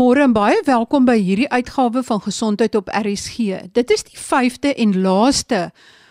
[0.00, 3.66] Goeiemôre en baie welkom by hierdie uitgawe van Gesondheid op RSG.
[3.76, 5.58] Dit is die 5de en laaste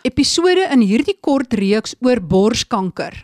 [0.06, 3.18] episode in hierdie kort reeks oor borskanker.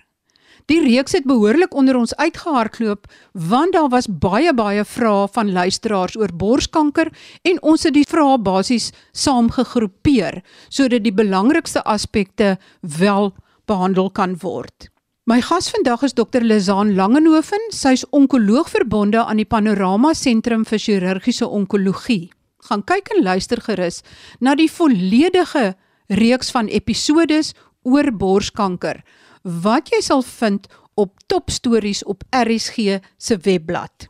[0.65, 3.05] Die reeks het behoorlik onder ons uitgehardloop
[3.51, 7.13] want daar was baie baie vrae van luisteraars oor borskanker
[7.45, 13.35] en ons het die vrae basies saamgegroepeer sodat die belangrikste aspekte wel
[13.69, 14.89] behandel kan word.
[15.26, 16.44] My gas vandag is Dr.
[16.45, 17.63] Lizaan Langenhoven.
[17.73, 22.29] Sy's onkoloog verbonde aan die Panorama Sentrum vir Chirurgiese Onkologie.
[22.67, 24.03] Gaan kyk en luister gerus
[24.38, 25.71] na die volledige
[26.13, 29.01] reeks van episodes oor borskanker
[29.41, 34.05] wat jy sal vind op Top Stories op RSG se webblad.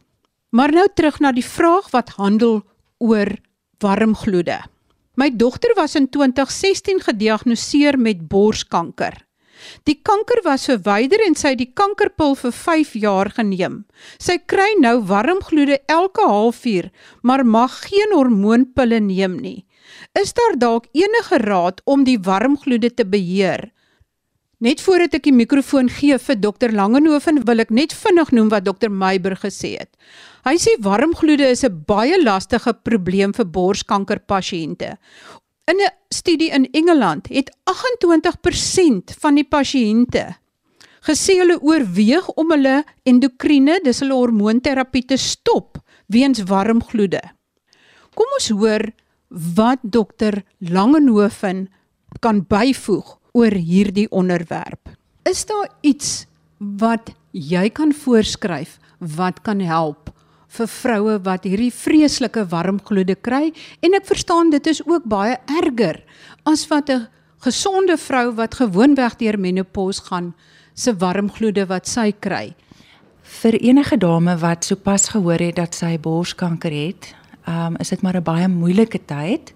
[0.52, 2.60] Maar nou terug na die vraag wat handel
[3.00, 3.32] oor
[3.80, 4.60] warmgloede.
[5.16, 9.25] My dogter was in 2016 gediagnoseer met borskanker.
[9.84, 13.84] Die kanker was verwyder en sy het die kankerpil vir 5 jaar geneem.
[14.18, 16.92] Sy kry nou warmgloede elke halfuur,
[17.22, 19.66] maar mag geen hormoonpille neem nie.
[20.18, 23.72] Is daar dalk enige raad om die warmgloede te beheer?
[24.64, 28.64] Net voordat ek die mikrofoon gee vir dokter Langenhoven, wil ek net vinnig noem wat
[28.64, 29.92] dokter Meiber gesê het.
[30.48, 34.96] Hy sê warmgloede is 'n baie lastige probleem vir borskankerpasiënte.
[35.66, 40.38] In 'n studie in Engeland het 28% van die pasiënte
[41.02, 47.22] gesê hulle oorweeg om hulle endokriene, dis hulle hormoonterapie te stop weens warm gloede.
[48.14, 48.92] Kom ons hoor
[49.30, 51.68] wat dokter Langenhoven
[52.20, 54.90] kan byvoeg oor hierdie onderwerp.
[55.24, 56.26] Is daar iets
[56.58, 60.14] wat jy kan voorskryf wat kan help
[60.56, 65.38] vir vroue wat hierdie vreeslike warm gloede kry en ek verstaan dit is ook baie
[65.62, 66.02] erger
[66.46, 67.08] as wat 'n
[67.46, 70.34] gesonde vrou wat gewoonweg deur menopause gaan
[70.74, 72.56] se warm gloede wat sy kry.
[73.22, 77.16] Vir enige dame wat sopas gehoor het dat sy borskanker het,
[77.48, 79.54] um, is dit maar 'n baie moeilike tyd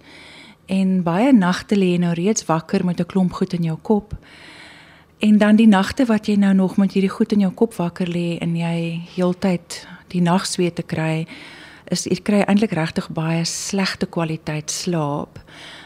[0.66, 4.14] en baie nagte lê jy nou reeds wakker met 'n klomp goed in jou kop.
[5.18, 8.06] En dan die nagte wat jy nou nog met hierdie goed in jou kop wakker
[8.08, 11.26] lê en jy heeltyd die nagsweet te kry
[11.90, 15.40] is jy kry eintlik regtig baie slegte kwaliteit slaap.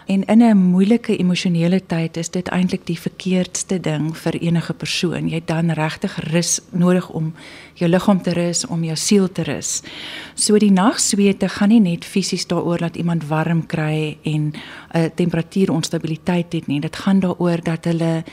[0.06, 5.28] En in 'n moeilike emosionele tyd is dit eintlik die verkeerdste ding vir enige persoon.
[5.28, 7.34] Jy het dan regtig rus nodig om
[7.74, 9.82] jou liggaam te rus, om jou siel te rus.
[10.34, 14.54] So die nagswete gaan nie net fisies daaroor dat iemand warm kry en 'n
[14.96, 16.80] uh, temperatuuronstabiliteit het nie.
[16.80, 18.24] Dit gaan daaroor dat hulle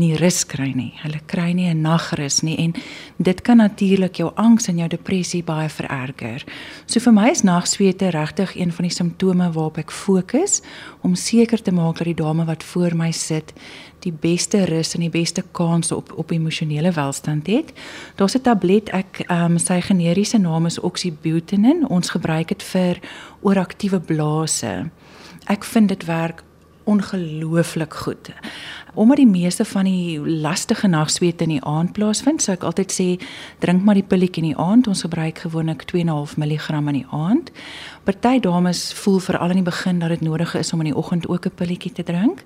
[0.00, 0.92] nie rus kry nie.
[1.02, 2.74] Hulle kry nie 'n nagrus nie en
[3.18, 6.44] dit kan natuurlik jou angs en jou depressie baie vererger.
[6.86, 10.62] So vir my is nagswete regtig een van die simptome waarop ek fokus
[11.02, 13.52] om seker te maak dat die dame wat voor my sit
[14.00, 17.72] die beste rus en die beste kans op op emosionele welstand het.
[18.16, 21.88] Daar's 'n tablet ek ehm um, sy generiese naam is Oxybutynin.
[21.88, 22.98] Ons gebruik dit vir
[23.40, 24.90] ooraktiewe blaase.
[25.46, 26.42] Ek vind dit werk
[26.84, 28.30] ongelooflik goed
[28.94, 33.06] omdat die meeste van die lastige nagswete in die aand plaasvind, sou ek altyd sê
[33.64, 34.88] drink maar die pilletjie in die aand.
[34.90, 37.52] Ons gebruik gewoonlik 2.5 mg in die aand.
[38.04, 41.28] Party dames voel veral in die begin dat dit nodig is om in die oggend
[41.28, 42.44] ook 'n pilletjie te drink.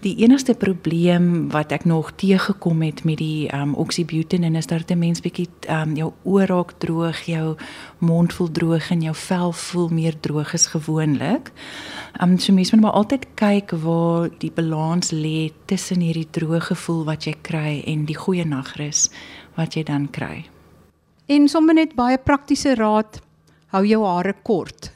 [0.00, 4.98] Die enigste probleem wat ek nog teëgekom het met die um oxybutynin is dat 'n
[4.98, 7.56] mens bietjie um jou oë raak droog, jou
[7.98, 11.50] mond voel droog en jou vel voel meer droog as gewoonlik.
[12.22, 17.04] Um so mens moet maar altyd kyk waar die balans lê tussen hierdie droë gevoel
[17.08, 19.08] wat jy kry en die goeie nagrus
[19.56, 20.44] wat jy dan kry.
[21.30, 23.20] En sommer net baie praktiese raad,
[23.70, 24.90] hou jou hare kort.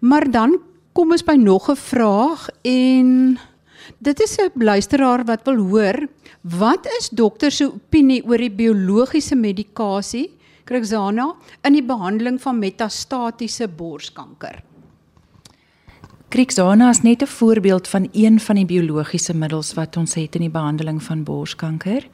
[0.00, 0.58] Maar dan
[0.92, 3.38] kom ons by nog 'n vraag en
[3.98, 6.08] dit is 'n luisteraar wat wil hoor,
[6.42, 10.30] wat is dokter se opinie oor die biologiese medikasie
[10.64, 11.34] Krixana
[11.64, 14.69] in die behandeling van metastatiese borskanker?
[16.30, 20.40] Krixana is net 'n voorbeeld van een van die biologiese middels wat ons het in
[20.40, 22.06] die behandeling van borskanker.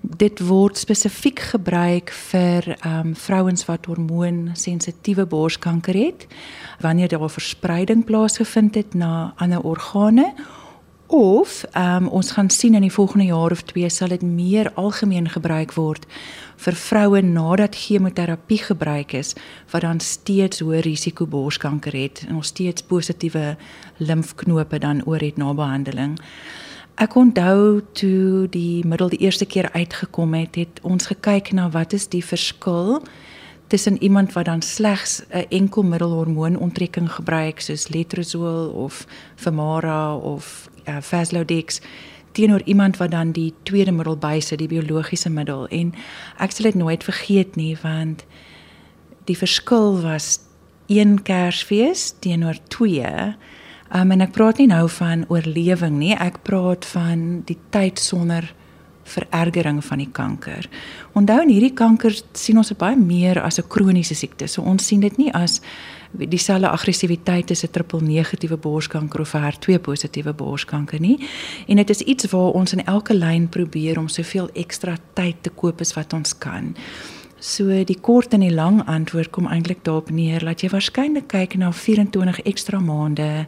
[0.00, 6.26] Dit word spesifiek gebruik vir ehm um, vrouens wat hormoonsensitiewe borskanker het
[6.80, 10.34] wanneer daar verspreiding plaasgevind het na ander organe
[11.06, 15.28] of um, ons gaan sien in die volgende jaar of twee sal dit meer algemeen
[15.28, 16.06] gebruik word
[16.64, 19.34] vir vroue nadat chemoterapie gebruik is
[19.72, 23.56] wat dan steeds hoë risiko borskanker het en nog steeds positiewe
[23.98, 26.18] limfknope dan oor het na behandeling.
[26.94, 31.92] Ek onthou toe die middel die eerste keer uitgekom het, het ons gekyk na wat
[31.92, 33.02] is die verskil
[33.74, 40.96] tussen iemand wat dan slegs 'n enkel middelhormoononttrekking gebruik soos letrozole of Femara of uh,
[41.00, 41.80] Faslodex
[42.32, 45.94] teenoor iemand wat dan die tweede middel bysit, die biologiese middel en
[46.38, 48.24] ek sal dit nooit vergeet nie want
[49.24, 50.38] die verskil was
[50.86, 53.34] een Kersfees teenoor 2.
[53.94, 58.54] Um, en ek praat nie nou van oorlewing nie, ek praat van die tyd sonder
[59.04, 60.68] verergering van die kanker.
[61.12, 64.48] Onthou in hierdie kanker sien ons dit baie meer as 'n kroniese siekte.
[64.48, 65.60] So ons sien dit nie as
[66.12, 71.18] dieselfde aggressiwiteit as 'n triple negatiewe borskanker of 'n HER2 positiewe borskanker nie.
[71.66, 75.50] En dit is iets waar ons in elke lyn probeer om soveel ekstra tyd te
[75.50, 76.74] koop as wat ons kan.
[77.38, 81.58] So die kort en die lang antwoord kom eintlik daarop neer dat jy waarskynlik kyk
[81.60, 83.46] na 24 ekstra maande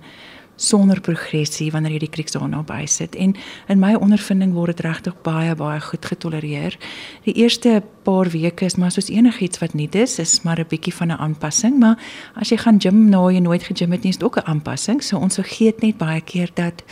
[0.57, 3.35] sonder progressie wanneer jy die kriksona bysit en
[3.69, 6.77] in my ondervinding word dit regtig baie baie goed getolereer.
[7.25, 10.95] Die eerste paar weke is maar soos enigiets wat nuut is, is maar 'n bietjie
[10.95, 11.99] van 'n aanpassing, maar
[12.35, 15.03] as jy gaan gym nou jy nooit gegym het nie, is dit ook 'n aanpassing.
[15.03, 16.83] So ons vergeet net baie keer dat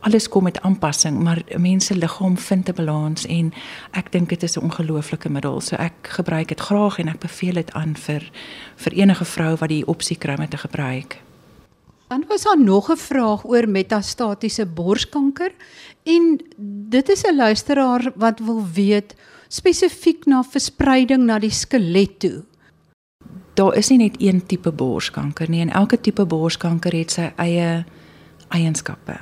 [0.00, 3.52] alles kom met aanpassing, maar mense liggaam vind 'n balans en
[3.90, 5.60] ek dink dit is 'n ongelooflike middel.
[5.60, 8.30] So ek gebruik dit graag en ek beveel dit aan vir
[8.76, 11.16] vir enige vrou wat die opsie kry om dit te gebruik.
[12.08, 15.52] Dan was daar nog 'n vraag oor metastatiese borskanker
[16.02, 16.40] en
[16.88, 19.14] dit is 'n luisteraar wat wil weet
[19.48, 22.44] spesifiek na verspreiding na die skelet toe.
[23.54, 27.84] Daar is nie net een tipe borskanker nie en elke tipe borskanker het sy eie
[28.48, 29.16] eienskappe.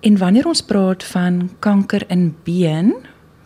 [0.00, 2.94] En wanneer ons praat van kanker in been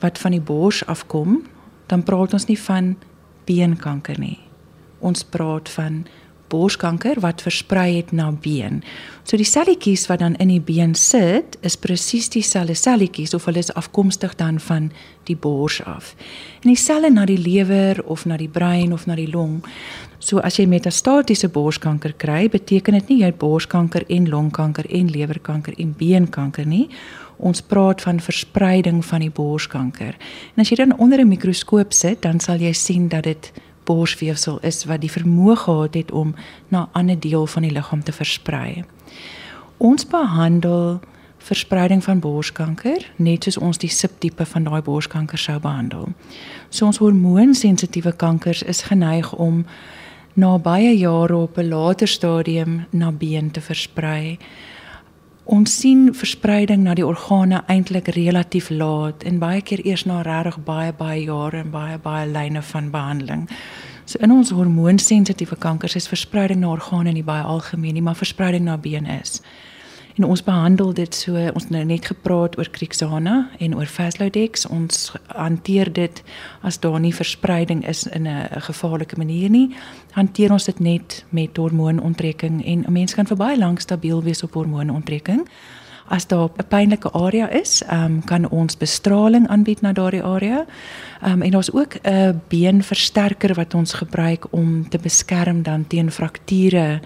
[0.00, 1.43] wat van die bors afkom,
[1.87, 2.97] dan praat ons nie van
[3.45, 4.39] beenkanker nie.
[4.99, 6.06] Ons praat van
[6.49, 8.83] borskanker wat versprei het na been.
[9.23, 13.59] So die selletjies wat dan in die been sit, is presies dieselfde selletjies of hulle
[13.59, 14.91] is afkomstig dan van
[15.29, 16.15] die bors af.
[16.62, 19.61] En die selle na die lewer of na die brein of na die long.
[20.19, 25.12] So as jy metastatiese borskanker kry, beteken dit nie jy het borskanker en longkanker en
[25.15, 26.89] lewerkanker en beenkanker nie.
[27.39, 30.17] Ons praat van verspreiding van die borskanker.
[30.56, 33.53] En as jy dan onder 'n mikroskoop sit, dan sal jy sien dat dit
[33.88, 36.35] borsweefsel is wat die vermoë gehad het om
[36.69, 38.85] na 'n ander deel van die liggaam te versprei.
[39.79, 41.00] Ons behandel
[41.38, 46.08] verspreiding van borskanker net soos ons die subtipe van daai borskanker sou behandel.
[46.69, 49.64] So ons hormoonsensitiewe kankers is geneig om
[50.35, 54.38] na baie jare op 'n later stadium na been te versprei.
[55.49, 60.59] Ons sien verspreiding na die organe eintlik relatief laat en baie keer eers na regtig
[60.67, 63.47] baie baie jare en baie baie lyne van behandeling.
[64.05, 68.69] So in ons hormoonsensitiewe kankers is verspreiding na organe nie baie algemeen nie, maar verspreiding
[68.69, 69.41] na been is
[70.19, 74.67] en ons behandel dit so ons nou net gepraat oor Crixana en oor Faslodex.
[74.67, 76.23] Ons hanteer dit
[76.67, 79.76] as daar nie verspreiding is in 'n gevaarlike manier nie.
[80.12, 84.43] Hanteer ons dit net met hormoonontrekking en 'n mens kan vir baie lank stabiel wees
[84.43, 85.47] op hormoonontrekking.
[86.09, 90.67] As daar 'n pynlike area is, um, kan ons bestraling aanbied na daardie area.
[91.26, 97.00] Um, en daar's ook 'n beenversterker wat ons gebruik om te beskerm dan teen frakture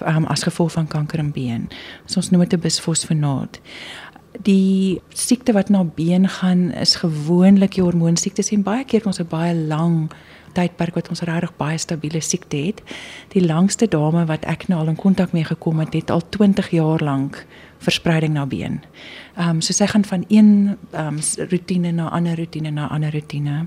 [0.00, 1.68] um, as gevolg van kanker in been.
[2.06, 3.60] So ons noem dit 'n bisfosfonaat.
[4.42, 9.28] Die siekte wat na been gaan is gewoonlik die hormoonsiektes en baie keer ons 'n
[9.28, 10.10] baie lang
[10.52, 12.82] tydperk wat ons regtig baie stabiele siekte het.
[13.28, 16.70] Die langste dame wat ek nou al in kontak mee gekom het, het al 20
[16.70, 17.46] jaar lank
[17.78, 18.80] verspreiding na been.
[19.36, 23.12] Ehm um, so sy gaan van een ehm um, rotine na ander rotine na ander
[23.12, 23.66] rotine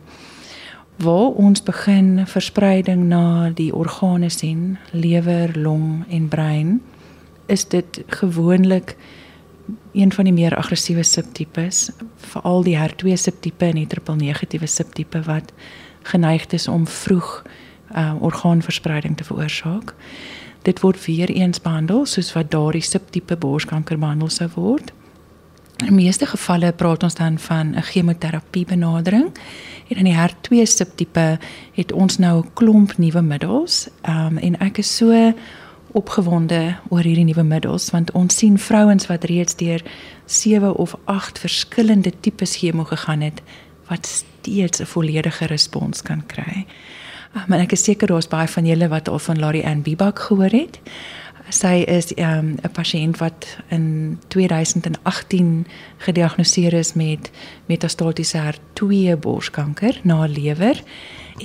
[0.97, 6.81] waar ons begin verspreiding na die organe sien, lewer, long en brein,
[7.45, 8.95] is dit gewoonlik
[9.91, 11.89] een van die meer aggressiewe subtipes,
[12.31, 15.53] veral die HER2 subtipe en die triple negatiewe subtipe wat
[16.03, 17.43] geneig is om vroeg
[17.95, 19.93] uh, orgaanverspreiding te veroorsaak.
[20.61, 24.91] Dit word weer eens behandel soos wat daardie subtipe borskanker behandel sou word.
[25.83, 29.31] In meeste gevalle praat ons dan van 'n chemoterapie benadering.
[29.87, 31.39] En in die HER2 subtipe
[31.73, 33.87] het ons nou 'n klomp nuwe middels.
[34.01, 35.33] Ehm um, en ek is so
[35.91, 39.83] opgewonde oor hierdie nuwe middels want ons sien vrouens wat reeds deur
[40.25, 43.41] 7 of 8 verskillende tipes chemo gegaan het
[43.87, 46.65] wat steeds 'n volledige respons kan kry.
[47.35, 50.19] Um, en ek is seker daar's baie van julle wat al van Larry Ann Bibak
[50.19, 50.79] gehoor het.
[51.49, 57.31] Sy is ehm, 'n um, pasiënt wat in 2018 gediagnoseer is met
[57.65, 60.83] metastatiese HER2 borskanker na lewer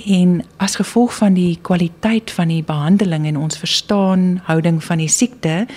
[0.05, 5.09] en as gevolg van die kwaliteit van die behandeling en ons verstaan houding van die
[5.09, 5.67] siekte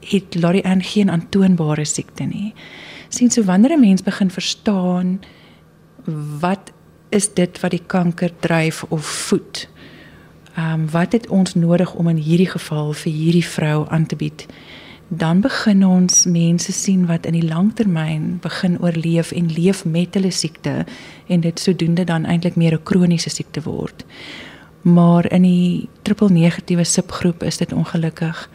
[0.00, 2.54] het Lori Ann geen aantoonbare siekte nie.
[3.08, 5.20] Sien so wanneer 'n mens begin verstaan
[6.40, 6.72] wat
[7.08, 9.68] is dit wat die kanker dryf of voed?
[10.58, 14.16] Ehm um, wat het ons nodig om in hierdie geval vir hierdie vrou aan te
[14.16, 14.46] bied?
[15.08, 20.30] Dan begin ons mense sien wat in die langtermyn begin oorleef en leef met hulle
[20.30, 20.84] siekte
[21.26, 24.04] en dit sodoende dan eintlik meer 'n kroniese siekte word.
[24.82, 28.50] Maar in die triple negatiewe subgroep is dit ongelukkig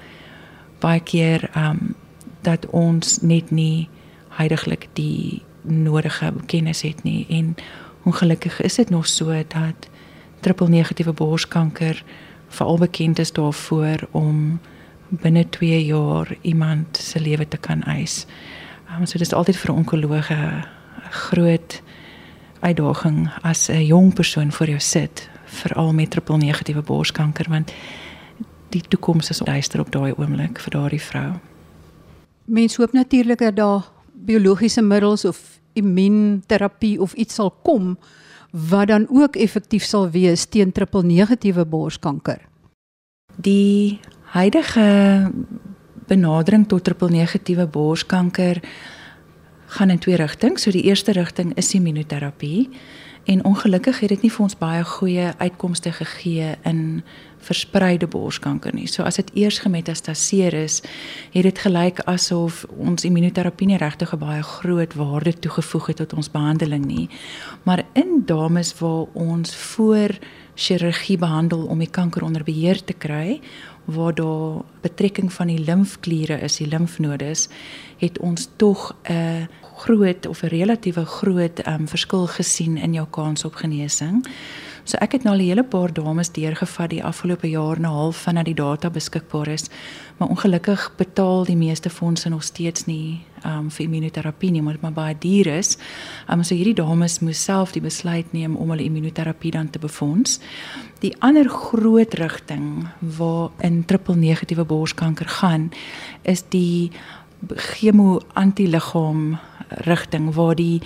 [0.80, 1.96] baie keer ehm um,
[2.42, 3.90] dat ons net nie
[4.30, 7.56] heidaglik die nodige kennis het nie en
[8.04, 9.88] ongelukkig is dit nog so dat
[10.44, 12.04] triple negatiewe borskanker
[12.54, 14.60] veral bekend is daarvoor om
[15.10, 18.26] binne 2 jaar iemand se lewe te kan eis.
[18.92, 20.66] Um, so dis altyd vir 'n onkoloog 'n
[21.10, 21.82] groot
[22.60, 27.74] uitdaging as 'n jong persoon voor jou sit, veral met triple negatiewe borskanker want
[28.70, 31.34] die toekoms is duister op daai oomblik vir daardie vrou.
[32.46, 33.84] Mense hoop natuurlik dat daar
[34.14, 37.98] biologiese middels of immuunterapie of iets sal kom
[38.54, 42.38] wat dan ook effektief sal wees teen triple negatiewe borskanker.
[43.36, 45.32] Die huidige
[46.08, 48.62] benadering tot triple negatiewe borskanker
[49.66, 50.62] gaan in twee rigtings.
[50.62, 52.70] So die eerste rigting is immunoterapie
[53.24, 57.04] en ongelukkig het dit nie vir ons baie goeie uitkomste gegee in
[57.44, 58.88] verspreide borskanker nie.
[58.88, 60.82] So as dit eers gemetastaseer is,
[61.34, 66.14] het dit gelyk asof ons immunoterapie nie regtig 'n baie groot waarde toegevoeg het tot
[66.14, 67.10] ons behandeling nie.
[67.64, 70.10] Maar in dames waar ons voor
[70.56, 73.42] chirurgie behandel om die kanker onder beheer te kry,
[73.86, 77.50] waar daar betrekking van die limfkliere is, die limfnodes,
[78.04, 83.46] het ons tog 'n groot of 'n relatiewe groot um, verskil gesien in jou kans
[83.46, 84.28] op genesing.
[84.84, 87.86] So ek het nou al 'n hele paar dames deurgevat die afgelope jaar en 'n
[87.86, 89.70] half vandat die data beskikbaar is,
[90.18, 94.82] maar ongelukkig betaal die meeste fondse nog steeds nie um, vir immunoterapie nie, omdat dit
[94.82, 95.78] maar baie duur is.
[96.30, 100.40] Um, so hierdie dames moes self die besluit neem om hulle immunoterapie dan te befonds.
[101.00, 105.72] Die ander groot rigting waar in triple negatiewe borskanker gaan,
[106.22, 106.92] is die
[107.56, 110.82] chemo antiliggaam rigting waar die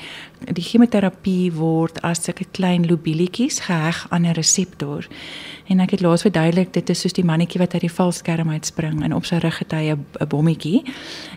[0.54, 5.08] die chemoterapie word as sulke klein lobielietjies geheg aan 'n reseptor.
[5.68, 9.04] En ek het laas verduidelik dit is soos die mannetjie wat uit die valskerm uitspring
[9.04, 10.84] en op sy rug het hy 'n bommetjie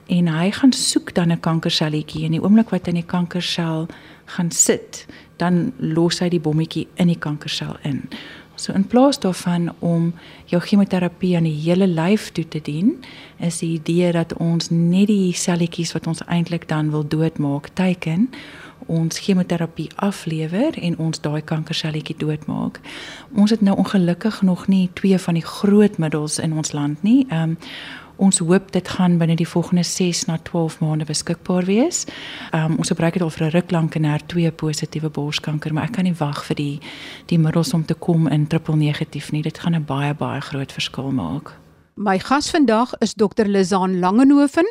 [0.06, 3.88] en hy gaan soek dan 'n kankerselletjie en die oomblik wat in die kankersel
[4.24, 8.08] gaan sit, dan los hy die bommetjie in die kankersel in.
[8.60, 10.10] So in plaas daarvan om
[10.44, 12.98] jou chemoterapie aan die hele lyf toe te dien,
[13.38, 18.28] is die idee dat ons net die selletjies wat ons eintlik dan wil doodmaak, teiken
[18.90, 22.80] ons chemoterapie aflewer en ons daai kankerselletjie doodmaak.
[23.36, 27.24] Ons het nou ongelukkig nog nie twee van die groot middels in ons land nie.
[27.28, 27.58] Ehm um,
[28.20, 32.02] Ons hoop dit gaan binne die volgende 6 na 12 maande beskikbaar wees.
[32.52, 35.92] Um, ons gebruik dit al vir 'n ruk lank haar twee positiewe borskanker, maar ek
[35.92, 36.80] kan nie wag vir die
[37.26, 39.42] die middels om te kom in triple negatief nie.
[39.42, 41.52] Dit gaan 'n baie baie groot verskil maak.
[41.96, 43.46] My gas vandag is Dr.
[43.46, 44.66] Lizaan Langenhoven,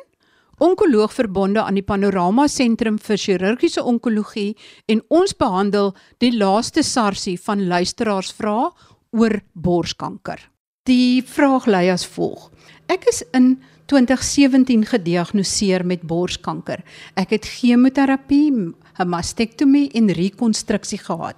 [0.57, 7.39] onkoloog verbonde aan die Panorama Sentrum vir Chirurgiese Onkologie en ons behandel die laaste sarsie
[7.39, 8.71] van luisteraarsvrae
[9.11, 10.49] oor borskanker.
[10.89, 12.47] Die vraag lui as volg:
[12.89, 13.59] Ek is in
[13.91, 16.81] 2017 gediagnoseer met borskanker.
[17.13, 18.73] Ek het chemoterapie, 'n
[19.05, 21.37] mastektomie en rekonstruksie gehad.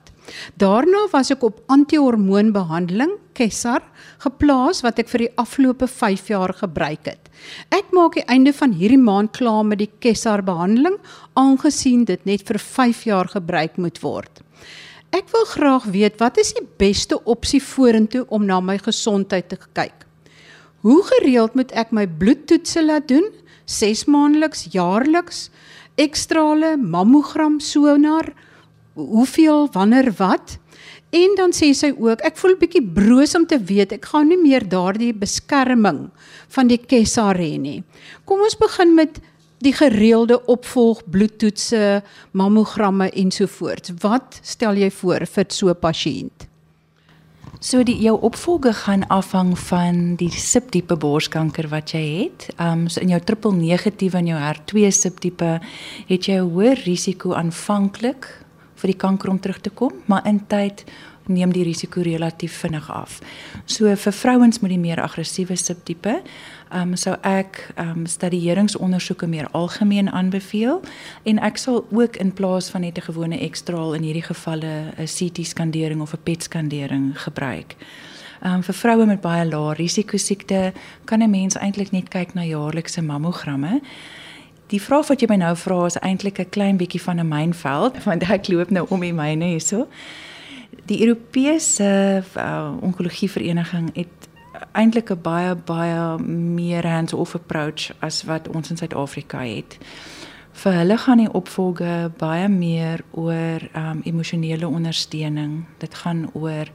[0.56, 3.82] Daarna was ek op antihormoonbehandeling, Kessar,
[4.20, 7.30] geplaas wat ek vir die afgelope 5 jaar gebruik het.
[7.72, 10.98] Ek maak die einde van hierdie maand klaar met die Kessar behandeling,
[11.36, 14.42] aangesien dit net vir 5 jaar gebruik moet word.
[15.12, 19.58] Ek wil graag weet wat is die beste opsie vorentoe om na my gesondheid te
[19.76, 20.06] kyk?
[20.88, 23.28] Hoe gereeld moet ek my bloedtoetse laat doen?
[23.68, 25.50] 6 maandeliks, jaarliks,
[26.00, 28.32] ekstrale, mammogram, sonar,
[28.96, 30.56] hoeveel, wanneer, wat?
[31.12, 34.32] En dan sê sy ook, ek voel 'n bietjie broos om te weet ek gaan
[34.32, 36.10] nie meer daardie beskerming
[36.56, 37.84] van die kessar hê nie.
[38.26, 39.20] Kom ons begin met
[39.62, 42.02] die gereelde opvolg bloedtoetse,
[42.32, 43.94] mammogramme ensovoorts.
[44.02, 46.48] Wat stel jy voor vir so 'n pasiënt?
[47.60, 52.48] So die jou opvolge gaan afhang van die subtipe borskanker wat jy het.
[52.58, 55.60] Um, so in jou triple negatiewe en jou HER2 subtipe
[56.08, 58.26] het jy 'n hoër risiko aanvanklik
[58.76, 60.86] vir die kanker om terug te kom, maar in tyd
[61.28, 63.20] neem die risiko relatief vinnig af.
[63.66, 66.22] So vir vrouens met die meer aggressiewe subtipe,
[66.76, 70.82] um, sou ek ehm um, stadieringsondersoeke meer algemeen aanbeveel
[71.24, 75.06] en ek sal ook in plaas van net 'n gewone ekstraal in hierdie gevalle 'n
[75.06, 77.76] CT skandering of 'n PET skandering gebruik.
[78.42, 80.74] Ehm um, vir vroue met baie lae risiko siekte
[81.06, 83.82] kan 'n mens eintlik net kyk na jaarlikse mammogramme.
[84.68, 88.04] Die vraag wat jy my nou vra is eintlik 'n klein bietjie van 'n mynveld
[88.08, 89.88] want ek loop nou om die myne hierso.
[90.86, 94.31] Die Europese uh, onkologie vereniging het
[94.72, 99.78] eintlik 'n baie baie meer hands-off approach as wat ons in Suid-Afrika het.
[100.52, 105.66] Vir hulle gaan die opvolge baie meer oor um emosionele ondersteuning.
[105.78, 106.68] Dit gaan oor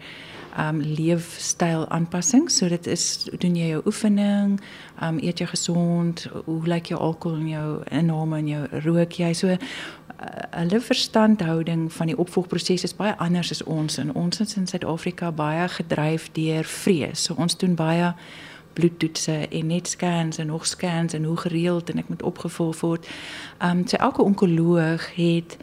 [0.58, 2.56] um leefstyl aanpassings.
[2.56, 4.60] So dit is doen jy jou oefening,
[5.02, 9.32] um eet jy gesond, hoe lyk jou alkohol in jou inname en jou rook jy
[9.32, 9.56] so
[10.50, 15.30] hulle verstandhouding van die opvolgproses is baie anders as ons en ons is in Suid-Afrika
[15.32, 17.26] baie gedryf deur vrees.
[17.26, 18.14] So ons doen baie
[18.76, 23.08] bloedtoetse en net scans en nog scans en hoe gereeld en ek moet opgevolg word.
[23.58, 25.56] Ehm um, so elke onkoloog het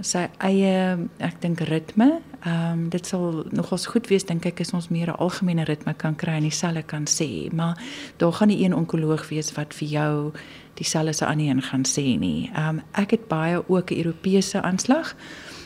[0.00, 2.20] sy eie ek dink ritme.
[2.44, 5.94] Ehm um, dit sal nogals goed wees dink ek as ons meer 'n algemene ritme
[5.94, 7.76] kan kry en dieselfde kan sê, maar
[8.16, 10.32] daar gaan nie een onkoloog wees wat vir jou
[10.74, 12.50] dieselfde se aan een gaan sê nie.
[12.54, 15.14] Ehm um, ek het baie ook 'n Europese aanslag.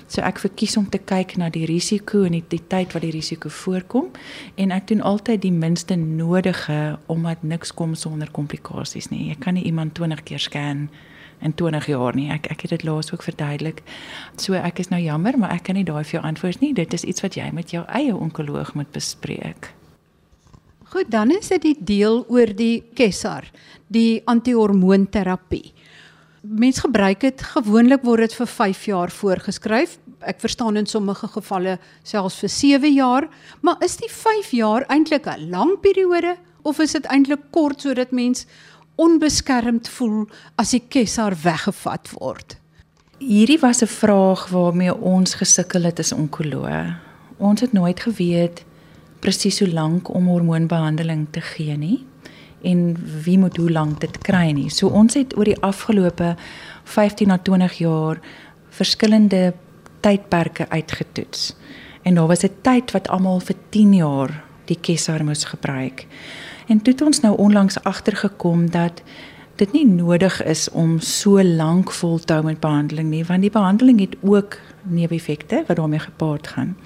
[0.06, 3.10] So ek verkies om te kyk na die risiko en die, die tyd wat die
[3.10, 4.12] risiko voorkom
[4.54, 9.26] en ek doen altyd die minste nodige omdat niks kom sonder komplikasies nie.
[9.28, 10.86] Jy kan nie iemand 20 keer scan
[11.42, 12.28] in 20 jaar nie.
[12.30, 13.82] Ek ek het dit laas ook verduidelik.
[14.36, 16.72] So ek is nou jammer, maar ek kan nie daai vir jou antwoord nie.
[16.74, 19.72] Dit is iets wat jy met jou eie onkoloog moet bespreek.
[20.96, 23.44] Goed, dan is dit die deel oor die Kessar,
[23.92, 25.74] die antihormoonterapie
[26.46, 29.96] mens gebruik dit gewoonlik word dit vir 5 jaar voorgeskryf.
[30.26, 31.76] Ek verstaan in sommige gevalle
[32.06, 33.26] selfs vir 7 jaar,
[33.60, 38.12] maar is die 5 jaar eintlik 'n lang periode of is dit eintlik kort sodat
[38.12, 38.46] mens
[38.96, 42.56] onbeskermd voel as die kessar weggevat word?
[43.18, 46.96] Hierdie was 'n vraag waarmee ons gesukkel het as onkoloog.
[47.38, 48.64] Ons het nooit geweet
[49.26, 51.98] presies hoe lank om hormoonbehandeling te gee nie
[52.66, 54.70] en wie moet hoe lank dit kry nie.
[54.70, 56.34] So ons het oor die afgelope
[56.84, 58.20] 15 na 20 jaar
[58.74, 59.52] verskillende
[60.02, 61.54] tydperke uitgetoets.
[62.02, 66.06] En daar was 'n tyd wat almal vir 10 jaar die kessar moes gebruik.
[66.66, 69.02] En toe het ons nou onlangs agtergekom dat
[69.56, 73.50] dit nie nodig is om so lank vol te hou met behandeling nie, want die
[73.50, 76.76] behandeling het ook neeweffekte wat daarmee gepaard gaan.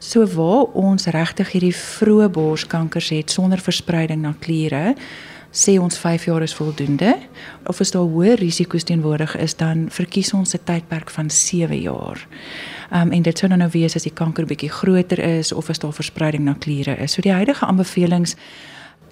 [0.00, 4.94] So waar ons regtig hierdie vroeë borskankers het sonder verspreiding na kliere,
[5.52, 7.18] sê ons 5 jaar is voldoende.
[7.68, 12.26] Of as daar hoë risiko's teenwoordig is, dan verkies ons 'n tydperk van 7 jaar.
[12.90, 15.78] Um en dit sou dan nou wees as die kanker bietjie groter is of as
[15.78, 17.12] daar verspreiding na kliere is.
[17.12, 18.36] So die huidige aanbevelings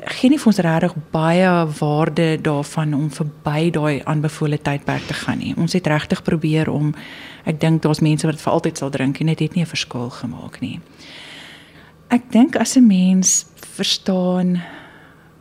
[0.06, 5.38] gee nie vir ons regtig baie waarde daarvan om verby daai aanbevole tydperk te gaan
[5.38, 5.54] nie.
[5.56, 6.94] Ons het regtig probeer om
[7.48, 9.74] ek dink daar's mense wat dit vir altyd sal drink en dit het nie 'n
[9.74, 10.80] verskil gemaak nie.
[12.10, 14.62] Ek dink as 'n mens verstaan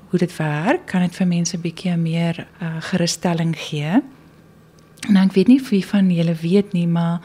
[0.10, 4.02] hoe dit werk, kan dit vir mense bietjie meer uh, gerusstelling gee.
[5.10, 7.22] En ek weet nie wie van julle weet nie, maar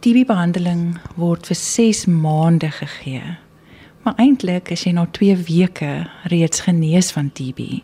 [0.00, 3.36] TB behandeling word vir 6 maande gegee.
[4.02, 5.90] Maar eintlik is jy na 2 weke
[6.32, 7.82] reeds genees van TB.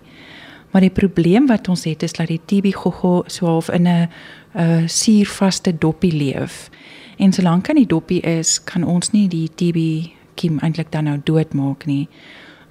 [0.73, 4.09] Maar die probleem wat ons het is dat die TB goggo so half in 'n
[4.55, 6.71] 'n suurvaste doppie leef.
[7.17, 11.21] En solank aan die doppie is, kan ons nie die TB kiem eintlik dan nou
[11.25, 12.09] doodmaak nie.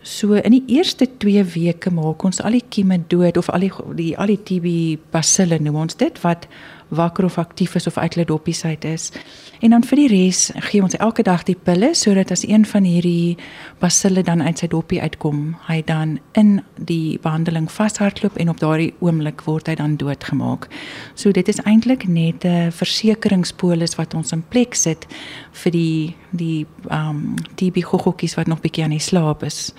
[0.01, 3.71] So in die eerste 2 weke maak ons al die kieme dood of al die
[3.97, 6.47] die al die TB basille noem ons dit wat
[6.95, 9.11] wakker of aktief is of uit hulle doppies uit is.
[9.59, 12.83] En dan vir die res gee ons elke dag die pille sodat as een van
[12.83, 13.37] hierdie
[13.79, 18.93] basille dan uit sy doppie uitkom, hy dan in die behandeling vashardloop en op daardie
[18.99, 20.67] oomblik word hy dan doodgemaak.
[21.15, 25.07] So dit is eintlik net 'n versekeringspolis wat ons in plek sit
[25.51, 29.73] vir die die ehm um, TB goggokies wat nog bietjie aan die slaap is.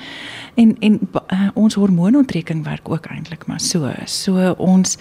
[0.55, 1.00] En en
[1.33, 3.92] uh, ons hormoonontrekking werk ook eintlik maar so.
[4.07, 4.96] So ons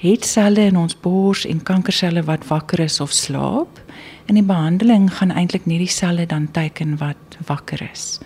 [0.00, 3.80] het selle in ons bors en kankerselle wat wakker is of slaap.
[4.26, 8.20] En die behandeling gaan eintlik nie die selle dan teiken wat wakker is.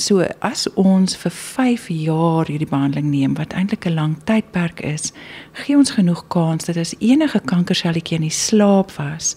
[0.00, 5.12] So as ons vir 5 jaar hierdie behandeling neem wat eintlik 'n lang tydperk is,
[5.52, 9.36] gee ons genoeg kans dat as enige kankerselletjie in die slaap was,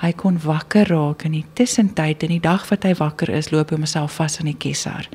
[0.00, 3.70] hy kon wakker raak in die tussentyd in die dag wat hy wakker is, loop
[3.70, 5.08] hy homself vas aan die kessar.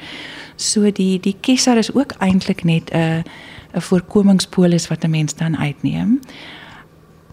[0.55, 3.23] So die die kessar is ook eintlik net 'n
[3.73, 6.19] 'n voorkomingspolis wat 'n mens dan uitneem.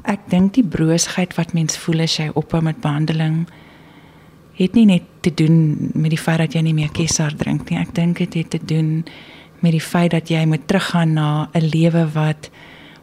[0.02, 3.46] Ek dink die broosheid wat mens voel as jy ophou met behandeling
[4.56, 7.78] het nie net te doen met die feit dat jy nie meer kessar drink nie.
[7.78, 9.04] Ek dink dit het te doen
[9.60, 12.50] met die feit dat jy moet teruggaan na 'n lewe wat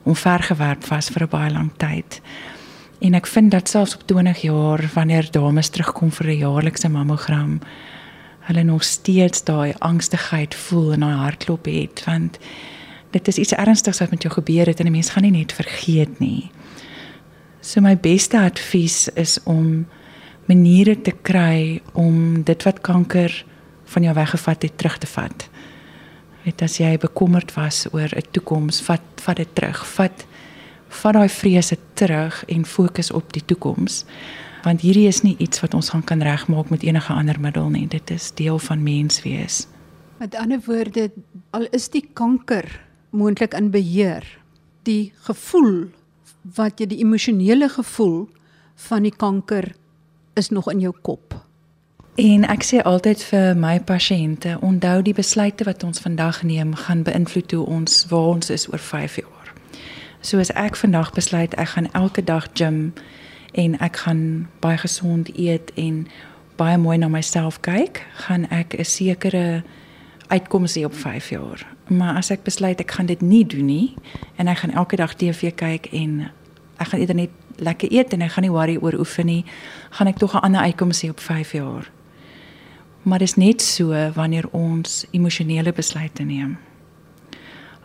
[0.04, 2.22] onvergewerp was vir 'n baie lang tyd.
[3.02, 7.60] En ek vind dat selfs op 20 jaar wanneer dames terugkom vir 'n jaarlikse mammogram,
[8.40, 12.38] hulle nog steeds daai angstigheid voel en daai hartklop het want
[13.14, 15.54] dit is iets ernstigs wat met jou gebeur het en 'n mens gaan nie net
[15.54, 16.52] vergeet nie.
[17.62, 19.86] So my beste advies is om
[20.46, 23.46] maniere te kry om dit wat kanker
[23.84, 25.50] van jou weggevat het terug te vat.
[26.44, 29.88] Weet as jy bekommerd was oor 'n toekoms, vat vat dit terug.
[29.88, 30.26] Vat
[30.90, 34.06] vat daai vrese terug en fokus op die toekoms.
[34.64, 37.88] Want hierdie is nie iets wat ons gaan kan regmaak met enige ander middel nie.
[37.88, 39.68] Dit is deel van mens wees.
[40.18, 41.12] Met ander woorde,
[41.50, 42.82] al is die kanker
[43.14, 44.26] moontlik in beheer,
[44.84, 45.88] die gevoel
[46.58, 48.28] wat jy die emosionele gevoel
[48.90, 49.72] van die kanker
[50.34, 51.38] is nog in jou kop.
[52.20, 57.02] En ek sê altyd vir my pasiënte, onthou die besluite wat ons vandag neem gaan
[57.06, 59.54] beïnvloed hoe ons waar ons is oor 5 jaar.
[60.22, 62.94] So as ek vandag besluit ek gaan elke dag gym
[63.54, 66.06] en ek gaan baie gesond eet en
[66.58, 69.64] baie mooi na myself kyk, gaan ek 'n sekere
[70.34, 71.66] uitkoms hê op 5 jaar.
[71.88, 73.96] Maar as ek besluit ek gaan dit nie doen nie
[74.36, 76.30] en ek gaan elke dag TV kyk en
[76.82, 79.44] ek gaan eerder net lekker eet en ek gaan nie worry oor oefen nie,
[79.98, 81.92] gaan ek tog 'n ander uitkoms hê op 5 jaar.
[83.04, 86.58] Maar dit is net so wanneer ons emosionele besluite neem.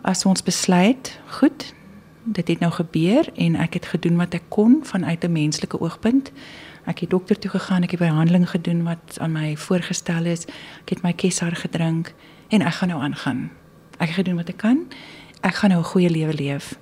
[0.01, 1.73] As ons besluit, goed,
[2.23, 6.31] dit het nou gebeur en ek het gedoen wat ek kon vanuit 'n menslike oogpunt.
[6.85, 10.45] Ek het dokter toe gegaan, ek het behandeling gedoen wat aan my voorgestel is.
[10.81, 12.13] Ek het my kessar gedrink
[12.49, 13.49] en ek gaan nou aangaan.
[13.97, 14.85] Ek het gedoen wat ek kan.
[15.41, 16.79] Ek gaan nou 'n goeie lewe leef.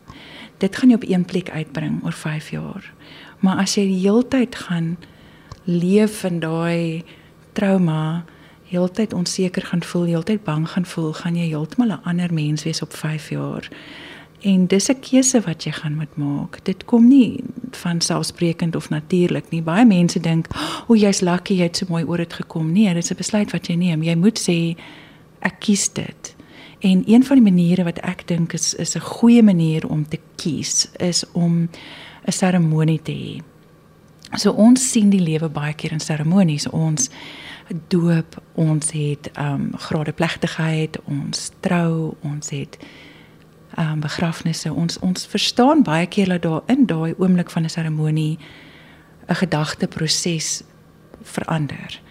[0.58, 2.94] Dit gaan jou op een plek uitbring oor 5 jaar.
[3.40, 4.98] Maar as jy die heeltyd gaan
[5.64, 7.04] leef in daai
[7.54, 8.24] trauma,
[8.64, 12.82] heeltyd onseker gaan voel, heeltyd bang gaan voel, gaan jy heeltemal 'n ander mens wees
[12.82, 13.70] op 5 jaar.
[14.42, 16.60] En dis 'n keuse wat jy gaan moet maak.
[16.64, 19.62] Dit kom nie van selfsprekend of natuurlik nie.
[19.62, 22.94] Baie mense dink, "O, oh, jy's lucky jy het so mooi oor dit gekom." Nee,
[22.94, 24.04] dit is 'n besluit wat jy neem.
[24.04, 24.78] Jy moet sê,
[25.40, 26.36] "Ek kies dit."
[26.80, 30.20] En een van die maniere wat ek dink is is 'n goeie manier om te
[30.36, 31.70] kies, is om
[32.26, 33.42] 'n seremonie te hê.
[34.36, 36.70] So ons sien die lewe baie keer in seremonies.
[36.70, 37.10] Ons
[37.88, 42.78] doop, ons het ehm um, grade plegtigheid, ons trou, ons het
[43.76, 44.74] ehm um, begrafnisse.
[44.74, 48.38] Ons ons verstaan baie keer dat daar in daai oomblik van 'n seremonie
[49.28, 50.64] 'n gedagteproses
[51.22, 52.02] verander.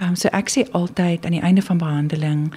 [0.00, 2.52] Ehm um, so ek sê altyd aan die einde van behandeling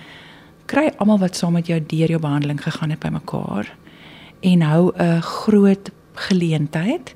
[0.65, 3.71] kry almal wat saam met jou deur jou behandeling gegaan het bymekaar
[4.41, 7.13] en hou 'n groot geleentheid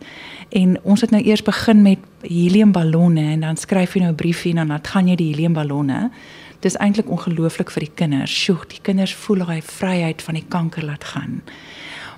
[0.50, 4.56] en ons het nou eers begin met heliumballonne en dan skryf jy nou 'n briefie
[4.56, 6.12] en dan gaan jy die heliumballonne
[6.66, 8.34] dis eintlik ongelooflik vir die kinders.
[8.34, 11.42] Sjoe, die kinders voel daai vryheid van die kanker laat gaan.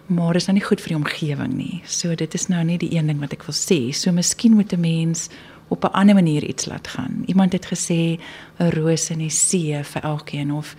[0.07, 1.81] Maar dis nou nie goed vir die omgewing nie.
[1.83, 3.91] So dit is nou nie die een ding wat ek wil sê.
[3.91, 5.29] So miskien moet 'n mens
[5.67, 7.23] op 'n ander manier iets laat gaan.
[7.25, 8.19] Iemand het gesê
[8.59, 10.75] 'n roos in die see vir elkeen of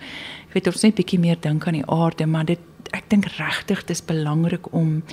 [0.47, 3.85] ek weet of net bietjie meer dink aan die aarde, maar dit ek dink regtig
[3.85, 5.03] dis belangrik om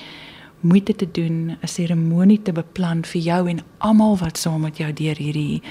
[0.60, 4.92] moeite te doen, 'n seremonie te beplan vir jou en almal wat saam met jou
[4.92, 5.62] deur hierdie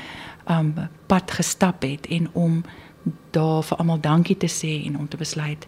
[0.50, 0.74] um
[1.06, 2.64] pad gestap het en om
[3.32, 5.68] daar vir almal dankie te sê en om te besluit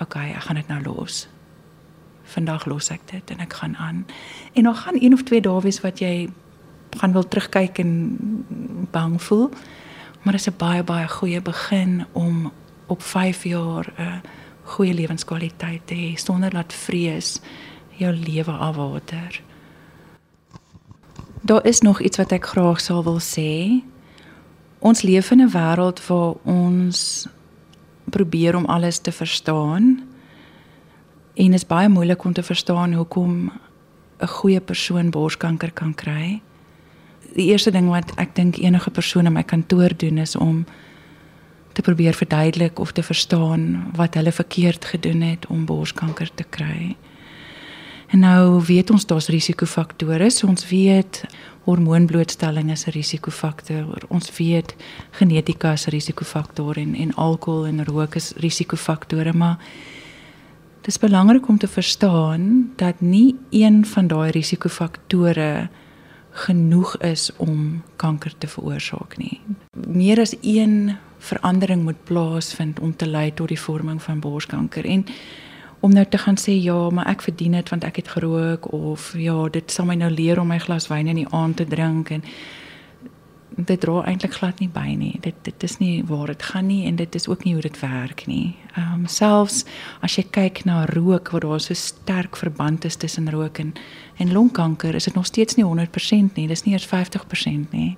[0.00, 1.26] okay, ek gaan dit nou los.
[2.32, 4.06] Vandag los ek dit en ek gaan aan.
[4.52, 6.30] En dan gaan een of twee dae wees wat jy
[6.96, 8.16] gaan wil terugkyk en
[8.90, 9.50] bang voel.
[10.22, 12.52] Maar dit is 'n baie baie goeie begin om
[12.86, 14.22] op 5 jaar 'n
[14.62, 17.40] goeie lewenskwaliteit te hê sonder dat vrees
[17.96, 19.42] jou lewe afwater.
[21.40, 23.82] Daar is nog iets wat ek graag sou wil sê.
[24.78, 27.28] Ons leef in 'n wêreld waar ons
[28.10, 30.02] probeer om alles te verstaan
[31.34, 33.52] en is baie moeilik om te verstaan hoekom
[34.18, 36.42] 'n goeie persoon borskanker kan kry.
[37.34, 40.64] Die eerste ding wat ek dink enige persoon in my kantoor doen is om
[41.72, 46.96] te probeer verduidelik of te verstaan wat hulle verkeerd gedoen het om borskanker te kry.
[48.10, 50.30] En nou weet ons daar's risikofaktore.
[50.30, 51.22] So ons weet
[51.64, 54.02] hormoonblootstelling is 'n risikofaktor.
[54.08, 54.74] Ons weet
[55.10, 59.58] genetika is 'n risikofaktor en en alkohol en rook is risikofaktore, maar
[60.80, 65.68] dit is belangrik om te verstaan dat nie een van daai risikofaktore
[66.30, 69.40] genoeg is om kanker te veroorsaak nie.
[69.86, 75.06] Meer as een verandering moet plaasvind om te lei tot die vorming van borskanker en
[75.80, 79.12] om nou te gaan sê ja, maar ek verdien dit want ek het gerook of
[79.16, 82.10] ja, dit sal my nou leer om my glas wyn in die aand te drink
[82.10, 82.24] en
[83.56, 85.18] dit dra eintlik glad nie by nie.
[85.20, 87.80] Dit dit is nie waar dit gaan nie en dit is ook nie hoe dit
[87.80, 88.56] werk nie.
[88.76, 89.64] Ehm um, selfs
[90.00, 93.74] as jy kyk na rook waar daar so sterk verband is tussen rook en
[94.16, 96.46] en longkanker, is dit nog steeds nie 100% nie.
[96.48, 97.96] Dis nie eers 50% nie.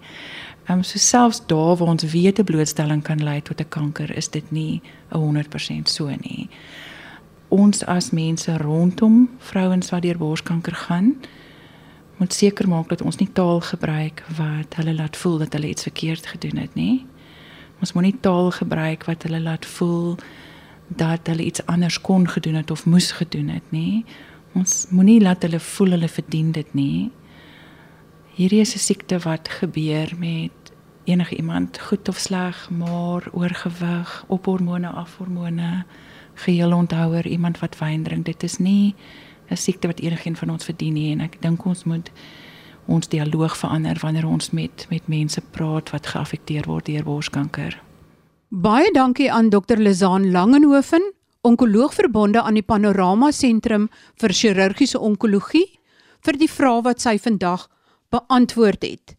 [0.68, 4.16] Ehm um, so selfs daar waar ons weet 'n blootstelling kan lei tot 'n kanker,
[4.16, 6.48] is dit nie 'n 100% so nie
[7.52, 11.12] ons as mense rondom vrouens wat deur borskanker gaan
[12.22, 15.88] moet seker maak dat ons nie taal gebruik wat hulle laat voel dat hulle iets
[15.88, 17.02] verkeerd gedoen het nie.
[17.82, 20.14] Ons moenie taal gebruik wat hulle laat voel
[21.02, 24.04] dat hulle iets anders kon gedoen het of moes gedoen het nie.
[24.54, 27.10] Ons moenie laat hulle voel hulle verdien dit nie.
[28.36, 30.72] Hierdie is 'n siekte wat gebeur met
[31.04, 35.84] enige iemand, goed of sleg, maar oorgewig, op hormone, af hormone,
[36.34, 38.24] geheel onthouer, iemand wat wyn drink.
[38.24, 38.94] Dit is nie
[39.52, 42.10] 'n siekte wat enigiemand van ons verdien nie en ek dink ons moet
[42.86, 47.82] ons dialoog verander wanneer ons met met mense praat wat geaffekteer word deur borskanker.
[48.48, 49.76] Baie dankie aan Dr.
[49.76, 53.88] Lizaan Langenhoven, onkoloog verbonde aan die Panorama Sentrum
[54.20, 55.78] vir Chirurgiese Onkologie
[56.22, 57.68] vir die vrae wat sy vandag
[58.12, 59.16] beantwoord het.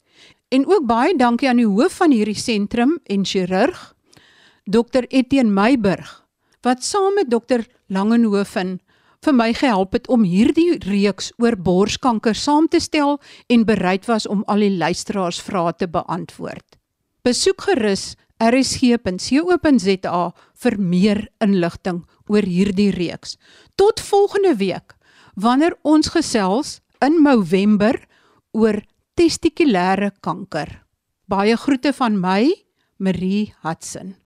[0.54, 3.80] En ook baie dankie aan die hoof van hierdie sentrum en chirurg,
[4.70, 5.08] Dr.
[5.10, 6.12] Etienne Meiburg,
[6.62, 7.66] wat saam met Dr.
[7.88, 8.80] Langenhoven
[9.24, 14.28] vir my gehelp het om hierdie reeks oor borskanker saam te stel en bereid was
[14.28, 16.78] om al die luisteraars vrae te beantwoord.
[17.24, 20.24] Besoek gerus rsg.co.za
[20.64, 23.38] vir meer inligting oor hierdie reeks.
[23.80, 24.98] Tot volgende week
[25.36, 27.98] wanneer ons gesels in November
[28.54, 28.82] oor
[29.18, 30.84] testikulêre kanker.
[31.30, 32.52] Baie groete van my,
[32.98, 34.23] Marie Hudson.